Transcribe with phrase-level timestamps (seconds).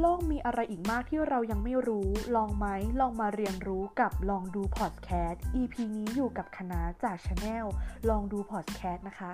[0.00, 2.66] โลกมีอะไรอีกมากที่เรายังไม่รู้ ลองไหม
[3.00, 7.66] ลองมาเรียนรู้กับลองดูพอดแคสต์ EP นี้อยู่กับคณะจากช anel
[8.10, 9.32] ลองดูพอดแคสต์นะคะ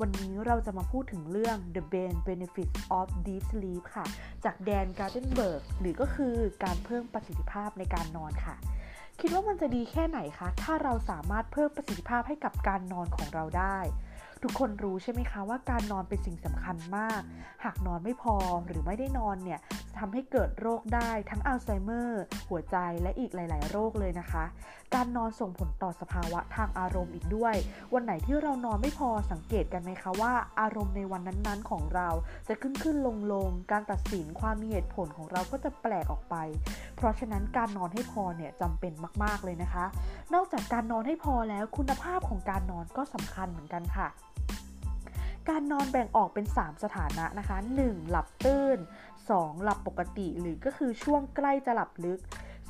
[0.00, 4.06] วันนี้เราจะมาพูดถึงเรื่อง The Brain Benefits of Deep Sleep ค่ะ
[4.44, 8.54] จากแดนการ์เดนเบิร์กหรือก็คือการเพิ่มประสิทธิภาพในการนอนค่ะ
[9.20, 13.78] คิดว่ามันจะดีแค่ไหนคะ ถ้าเราสามารถเพิ่มประสิทธิภาพให้กับการนอนของเราได้
[14.44, 17.20] ทุกคนรู้ใช่ไหมคะว่าการนอนเป็นสิ่งสำคัญมาก
[17.64, 24.44] หากนอนไม่พอหรือไม่ได้นอนเนี่ยจะทำให้เกิดโรคได้ทั้งอัลไซเมอร์ หัวใจและอีกหลาย ๆ โรคเลยนะคะ
[24.94, 27.54] การนอนส่งผลต่อสภาวะทางอารมณ์อีกด้วย
[27.94, 32.08] วันไหนที่เรานอนไม่พอสังเกตกันไหมคะว่าอารมณ์ในวันนั้นๆ ของเรา
[32.48, 36.36] จะขึ้นขึ้นลงลงการตัดสินความมีเหตุผลของเราก็จะแปลกออกไป
[36.96, 38.92] เพราะฉะนั้นการนอนให้พอเนี่ยจำเป็น
[39.22, 39.84] มาก ๆ เลยนะคะ
[40.34, 44.08] นอกจากการนอนให้พอแล้วคุณภาพของการนอนก็สำคัญเหมือนกันค่ะ
[45.48, 48.10] การนอนแบ่งออกเป็น 3 สถานะนะคะ 1.
[48.10, 48.78] หลับตื้น
[49.20, 49.62] 2.
[49.62, 52.20] หลับปกติหรือก็คือช่วงใกล้จะหลับลึก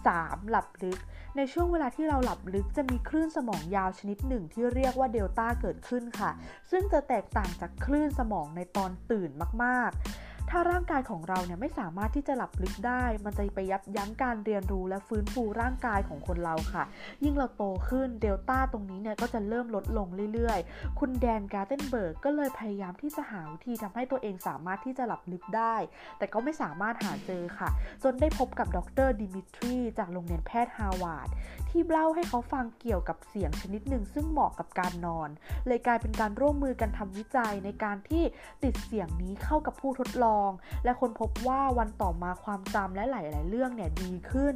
[0.01, 0.51] 3.
[0.51, 0.99] หลับลึก
[1.37, 6.31] ในช่วงเวลาที่เราหลับลึกจะมีคลื่นสมองยาวชนิดหนึ่งที่เรียกว่าเดลต้าเกิดขึ้นค่ะ
[6.71, 9.31] ซึ่งจะแตกต่างจากคลื่นสมองในตอนตื่น
[9.65, 16.85] มากๆ ถ้าร่างกายของเราเนี่ยไม่สามารถที่จะหลับลึกได้ มันจะไปยับยั้งการเรียนรู้และฟื้นฟูร่างกายของคนเราค่ะ
[17.25, 25.75] ยิ่งเราโตขึ้นเดลต้าตรงนี้เนี่ยก็จะเริ่มลดลงเรื่อยๆ คุณแดนการ์เทนเบิร์กก็เลยพยายามที่จะหาวิธีทำให้ตัวเองสามารถที่จะหลับลึกได้
[26.19, 27.71] แต่ก็ไม่สามารถหาเจอค่ะ
[28.03, 31.29] จนได้พบกับดรดิมิทรีจากโรงเรียนแพทย์ฮาวาด
[31.71, 35.29] ที่เล่าให้เขาฟังเกี่ยวกับเสียงชนิดหนึ่งซึ่งเหมาะกับการนอน
[35.67, 38.25] เลยกลายเป็นการร่วมมือกันทำวิจัยในการที่
[38.65, 40.38] ติดเสียงนี้เข้ากับผู้ทดลอง
[40.85, 44.55] และคนพบว่าวันต่อมาความจำและหลาย ๆ เรื่องเนี่ยดีขึ้น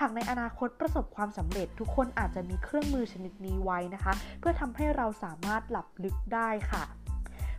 [0.00, 6.84] หากในอนาคตประสบความสำเร็จ ทุกคนอาจจะมีเครื่องมือชนิดนี้ไว้นะคะ เพื่อทำให้เราสามารถหลับลึกได้ค่ะ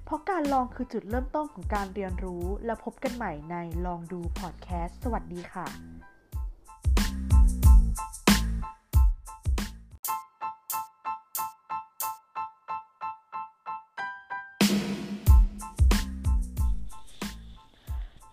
[0.06, 5.93] เพราะการลองคือจุดเริ่มต้นของการเรียนรู้ และพบกันใหม่ในลองดูพอดแคสต์ สวัสดีค่ะ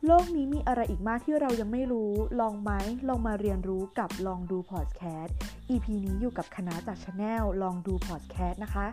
[0.06, 2.70] โลกนี้มีอะไรอีกมากที่เรายังไม่รู้ ลองไหม
[3.08, 5.36] ลองมาเรียนรู้กับลองดูพอดแคสต์
[5.70, 8.86] EP นี้อยู่กับคณะจากช anel ลองดูพอดแคสต์นะคะ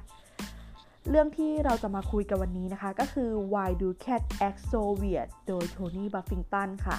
[1.10, 6.98] เรื่องที่เราจะมาคุยกันวันนี้นะคะ ก็คือ Why Do Cats Act So Weird โดยโทนี่ บัฟฟิงตันค่ะ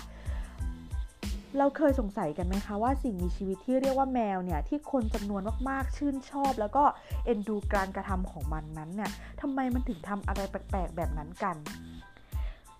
[1.58, 6.84] เราเคยสงสัยกันไหมคะว่าสิ่งมีชีวิตที่เรียกว่าแมวเนี่ย ที่คนจำนวนมากๆ ชื่นชอบ แล้วก็
[7.24, 11.56] เอ็นดูการกระทำของมันนั้นเนี่ยทำไมมันถึงทำอะไรแปลกๆแบบนั้นกัน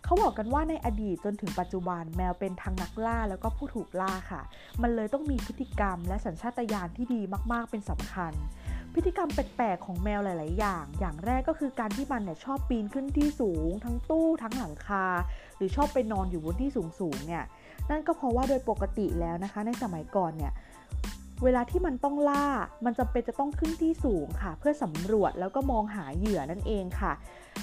[0.09, 4.43] เขาบอกกันว่าในอดีตจนถึงปัจจุบันแมวเป็นทั้งนักล่าแล้วก็ผู้ถูกล่าค่ะ
[4.83, 7.21] มันเลยต้องมีพฤติกรรมและสัญชาตญาณที่ดี
[7.53, 8.33] มากๆ เป็นสำคัญ
[8.95, 15.07] พฤติกรรมแปลกๆของแมวหลาย ๆ อย่าง อย่างแรกก็คือการที่มันเนี่ยชอบปีนขึ้นที่สูง ทั้งตู้ทั้งหลังคา
[15.57, 17.45] หรือชอบไปนอนอยู่บนที่สูงๆเนี่ย
[17.91, 20.53] นั่นก็เพราะว่าโดยปกติแล้วนะคะ ในสมัยก่อนเนี่ย
[21.45, 22.47] เวลาที่มันต้องล่า
[22.85, 27.13] มันจำเป็นจะต้องขึ้นที่สูงค่ะ เพื่อสำรวจแล้วก็มองหาเหยื่อนั่นเองค่ะ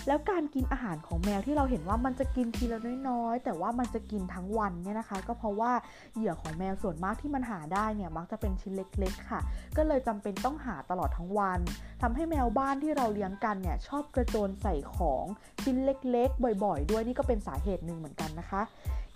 [0.08, 5.72] แล้วการกินอาหารของแมวที่เราเห็นว่ามันจะกินทีละน้อยๆ แต่ว่ามันจะกินทั้งวันเนี่ยนะคะ ก็เพราะว่า
[6.16, 9.42] เหยื่อของแมวส่วนมากที่มันหาได้เนี่ยมักจะเป็นชิ้นเล็ก ๆ ค่ะ
[9.78, 11.60] ก็เลยจำเป็นต้องหาตลอดทั้งวัน
[12.02, 15.26] ทำให้แมวบ้านที่เราเลี้ยงกันเนี่ยชอบกระโจนใส่ของ
[15.64, 18.62] ชิ้นเล็ก ๆ บ่อย ๆ ด้วยนี่ก็เป็นสาเหตุหนึ่งเหมือนกันนะคะ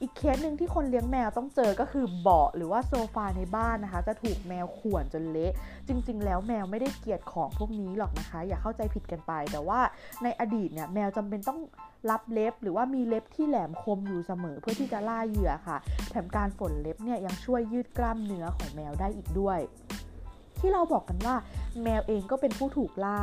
[0.02, 5.54] อีกเคสหนึ่งที่คนเลี้ยงแมวต้องเจอก็คือเบาะหรือว่าโซฟาในบ้านนะคะ จะถูกแมวข่วนจนเละ
[5.88, 9.80] จริง ๆ แล้วแมวไม่ได้เกลียดของพวกนี้หรอกนะคะ อย่าเข้าใจผิดกันไป แต่ว่า
[10.24, 11.60] ในอดีตเนี่ยแมวจำเป็นต้อง
[12.10, 15.78] รับเล็บ หรือว่ามีเล็บที่แหลมคมอยู่เสมอเพื่อที่จะล่าเหยื่อค่ะ
[16.10, 19.60] แถมการฝนเล็บเนี่ยยังช่วยยืดกล้ามเนื้อของแมวได้อีกด้วย
[20.60, 21.36] ที่เราบอกกันว่า
[21.84, 23.20] แมวเองก็เป็นผู้ถูกล่า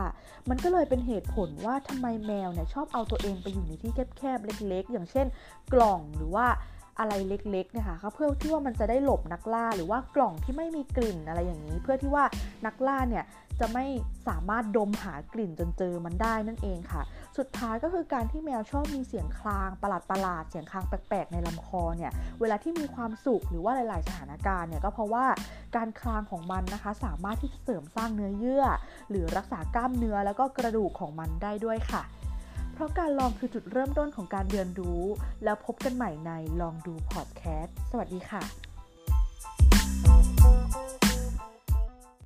[0.49, 5.27] มันก็เลยเป็นเหตุผลว่าทำไมแมวเนี่ยชอบเอาตัวเองไปอยู่ในที่แคบๆเล็ก ๆ อย่างเช่น
[5.73, 6.47] กล่องหรือว่า
[6.99, 12.25] อะไรเล็กๆเนี่ยค่ะเพื่อที่ว่ามันจะได้หลบนักล่าหรือว่ากล่องที่ไม่มีกลิ่นอะไรอย่างนี้ เพื่อที่ว่า
[12.67, 13.25] นักล่าเนี่ย
[13.61, 13.87] จะไม่
[14.29, 17.03] สามารถดมหากลิ่นจนเจอมันได้นั่นเองค่ะ
[17.39, 19.91] สุดท้ายก็คือการที่แมวชอบมีเสียงคลางประ
[20.23, 25.27] หลาดๆเสียงคลางแปลกๆในลำคอเนี่ยเวลาที่มีความสุขหรือว่าหลาย ๆ สถานการณ์เนี่ยก็เพราะว่า
[25.77, 28.65] การคลางของมันนะคะ สามารถที่จะเสริมสร้างเนื้อเยื่อ
[29.11, 32.03] หรือรักษากล้ามเนื้อแล้วก็กระดูกของมันได้ด้วยค่ะ
[32.75, 35.03] เพราะการลองคือจุดเริ่มต้นของการเรียนรู้
[35.45, 36.31] แล้วพบกันใหม่ใน
[36.61, 38.66] ลองดูพอดแคสต์สวัสดีค่ะ